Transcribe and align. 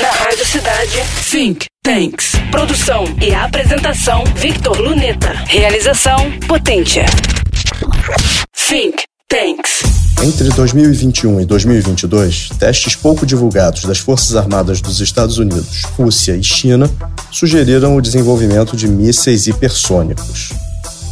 Na 0.00 0.10
Rádio 0.10 0.44
Cidade, 0.44 1.02
Think 1.30 1.66
Tanks. 1.82 2.32
Produção 2.50 3.04
e 3.18 3.34
apresentação, 3.34 4.24
Victor 4.36 4.78
Luneta. 4.78 5.32
Realização, 5.46 6.30
Potência. 6.46 7.06
Think 8.68 9.04
Tanks. 9.26 9.82
Entre 10.22 10.50
2021 10.50 11.40
e 11.40 11.46
2022, 11.46 12.50
testes 12.58 12.94
pouco 12.94 13.24
divulgados 13.24 13.84
das 13.84 13.98
Forças 13.98 14.36
Armadas 14.36 14.82
dos 14.82 15.00
Estados 15.00 15.38
Unidos, 15.38 15.84
Rússia 15.96 16.36
e 16.36 16.42
China 16.42 16.90
sugeriram 17.32 17.96
o 17.96 18.02
desenvolvimento 18.02 18.76
de 18.76 18.86
mísseis 18.86 19.46
hipersônicos. 19.46 20.50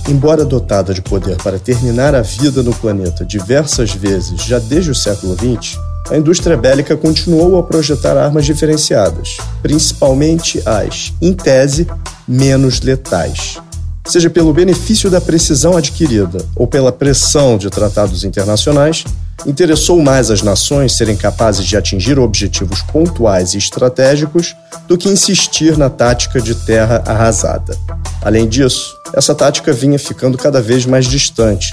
Embora 0.07 0.45
dotada 0.45 0.93
de 0.93 1.01
poder 1.01 1.37
para 1.39 1.59
terminar 1.59 2.14
a 2.14 2.21
vida 2.21 2.62
no 2.62 2.75
planeta 2.75 3.25
diversas 3.25 3.93
vezes 3.93 4.43
já 4.43 4.59
desde 4.59 4.91
o 4.91 4.95
século 4.95 5.35
XX, 5.35 5.79
a 6.11 6.16
indústria 6.16 6.57
bélica 6.57 6.96
continuou 6.96 7.59
a 7.59 7.62
projetar 7.62 8.16
armas 8.16 8.45
diferenciadas, 8.45 9.36
principalmente 9.62 10.62
as, 10.67 11.12
em 11.21 11.32
tese, 11.32 11.86
menos 12.26 12.81
letais 12.81 13.58
seja 14.07 14.29
pelo 14.29 14.53
benefício 14.53 15.11
da 15.11 15.21
precisão 15.21 15.76
adquirida 15.76 16.45
ou 16.54 16.67
pela 16.67 16.93
pressão 16.93 17.57
de 17.57 17.71
tratados 17.71 18.22
internacionais, 18.22 19.04
interessou 19.46 20.00
mais 20.03 20.31
as 20.31 20.43
nações 20.43 20.93
serem 20.93 21.17
capazes 21.17 21.67
de 21.67 21.76
atingir 21.76 22.18
objetivos 22.18 22.82
pontuais 22.82 23.54
e 23.54 23.59
estratégicos 23.59 24.54
do 24.86 24.98
que 24.98 25.09
insistir 25.09 25.79
na 25.79 25.89
tática 25.89 26.40
de 26.40 26.54
terra 26.54 27.03
arrasada. 27.07 27.76
Além 28.23 28.46
disso, 28.46 28.95
essa 29.14 29.34
tática 29.34 29.73
vinha 29.73 29.98
ficando 29.98 30.36
cada 30.36 30.61
vez 30.61 30.84
mais 30.84 31.07
distante, 31.07 31.73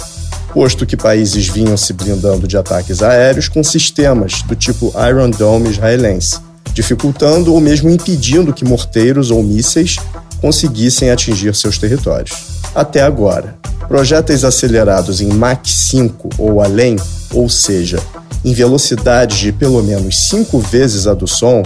posto 0.53 0.85
que 0.85 0.97
países 0.97 1.47
vinham 1.47 1.77
se 1.77 1.93
blindando 1.93 2.47
de 2.47 2.57
ataques 2.57 3.01
aéreos 3.01 3.47
com 3.47 3.63
sistemas 3.63 4.41
do 4.43 4.55
tipo 4.55 4.93
Iron 5.09 5.29
Dome 5.29 5.69
israelense, 5.69 6.39
dificultando 6.73 7.53
ou 7.53 7.59
mesmo 7.59 7.89
impedindo 7.89 8.53
que 8.53 8.65
morteiros 8.65 9.31
ou 9.31 9.41
mísseis 9.41 9.95
conseguissem 10.39 11.09
atingir 11.09 11.55
seus 11.55 11.77
territórios. 11.77 12.33
Até 12.73 13.01
agora, 13.01 13.55
projéteis 13.87 14.43
acelerados 14.43 15.21
em 15.21 15.27
Mach 15.27 15.65
5 15.65 16.29
ou 16.37 16.61
além, 16.61 16.97
ou 17.33 17.49
seja, 17.49 17.99
em 18.43 18.53
velocidades 18.53 19.37
de 19.37 19.51
pelo 19.51 19.81
menos 19.83 20.29
cinco 20.29 20.59
vezes 20.59 21.07
a 21.07 21.13
do 21.13 21.27
som, 21.27 21.61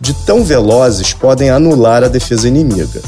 de 0.00 0.14
tão 0.24 0.44
velozes 0.44 1.12
podem 1.12 1.50
anular 1.50 2.04
a 2.04 2.08
defesa 2.08 2.46
inimiga. 2.46 3.00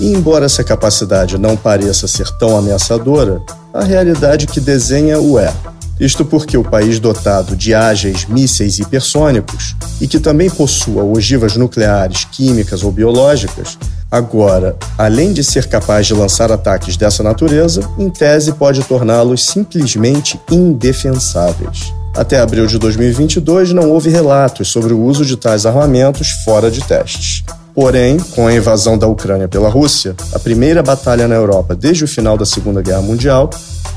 E 0.00 0.12
embora 0.12 0.46
essa 0.46 0.64
capacidade 0.64 1.38
não 1.38 1.56
pareça 1.56 2.06
ser 2.08 2.28
tão 2.38 2.56
ameaçadora, 2.56 3.40
a 3.78 3.84
realidade 3.84 4.46
que 4.48 4.60
desenha 4.60 5.20
o 5.20 5.38
é. 5.38 5.52
Isto 6.00 6.24
porque 6.24 6.56
o 6.56 6.64
país 6.64 6.98
dotado 6.98 7.56
de 7.56 7.74
ágeis 7.74 8.24
mísseis 8.26 8.78
hipersônicos 8.78 9.76
e 10.00 10.06
que 10.06 10.18
também 10.18 10.50
possua 10.50 11.02
ogivas 11.04 11.56
nucleares, 11.56 12.24
químicas 12.24 12.82
ou 12.82 12.90
biológicas, 12.90 13.78
agora, 14.10 14.76
além 14.96 15.32
de 15.32 15.44
ser 15.44 15.68
capaz 15.68 16.06
de 16.06 16.14
lançar 16.14 16.50
ataques 16.50 16.96
dessa 16.96 17.22
natureza, 17.22 17.80
em 17.98 18.10
tese 18.10 18.52
pode 18.52 18.82
torná-los 18.82 19.44
simplesmente 19.46 20.40
indefensáveis. 20.50 21.92
Até 22.16 22.40
abril 22.40 22.66
de 22.66 22.78
2022, 22.78 23.72
não 23.72 23.90
houve 23.90 24.10
relatos 24.10 24.68
sobre 24.68 24.92
o 24.92 25.00
uso 25.00 25.24
de 25.24 25.36
tais 25.36 25.66
armamentos 25.66 26.30
fora 26.44 26.68
de 26.68 26.80
testes. 26.80 27.44
Porém, 27.80 28.18
com 28.34 28.44
a 28.44 28.52
invasão 28.52 28.98
da 28.98 29.06
Ucrânia 29.06 29.46
pela 29.46 29.68
Rússia, 29.68 30.16
a 30.32 30.38
primeira 30.40 30.82
batalha 30.82 31.28
na 31.28 31.36
Europa 31.36 31.76
desde 31.76 32.02
o 32.02 32.08
final 32.08 32.36
da 32.36 32.44
Segunda 32.44 32.82
Guerra 32.82 33.02
Mundial, 33.02 33.48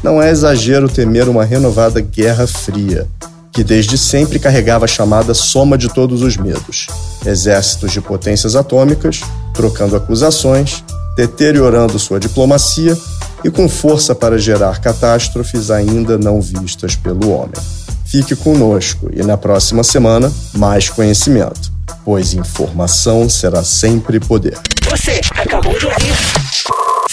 não 0.04 0.22
é 0.22 0.30
exagero 0.30 0.88
temer 0.88 1.28
uma 1.28 1.44
renovada 1.44 2.00
Guerra 2.00 2.46
Fria, 2.46 3.08
que 3.52 3.64
desde 3.64 3.98
sempre 3.98 4.38
carregava 4.38 4.86
a 4.86 4.88
chamada 4.88 5.34
soma 5.34 5.80
de 5.80 5.90
todos 5.90 6.22
os 6.22 6.38
medos: 6.38 6.86
exércitos 7.26 7.92
de 7.92 8.00
potências 8.00 8.56
atômicas, 8.56 9.22
trocando 9.52 9.96
acusações, 9.96 10.84
deteriorando 11.18 11.98
sua 11.98 12.20
diplomacia 12.20 12.96
e 13.44 13.50
com 13.50 13.68
força 13.68 14.14
para 14.14 14.38
gerar 14.38 14.80
catástrofes 14.80 15.72
ainda 15.72 16.20
não 16.20 16.40
vistas 16.40 16.96
pelo 16.96 17.32
homem. 17.32 17.60
Fique 18.06 18.36
conosco 18.36 19.10
e 19.12 19.24
na 19.24 19.38
próxima 19.38 19.84
semana, 19.84 20.32
mais 20.54 20.88
conhecimento, 20.88 21.71
pois 22.04 22.34
informação 22.34 23.30
será 23.30 23.64
sempre 23.64 24.20
poder. 24.20 24.58
Você 24.90 25.22
acabou 25.36 25.78
de 25.78 25.86
ouvir 25.86 26.14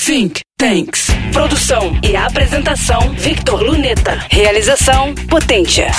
Think 0.05 0.41
Tanks. 0.57 1.09
Produção 1.33 1.99
e 2.03 2.17
apresentação 2.17 3.13
Victor 3.17 3.63
Luneta. 3.63 4.25
Realização 4.31 5.15
Potência. 5.29 5.91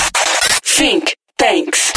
Think 0.64 1.14
Tanks. 1.38 1.92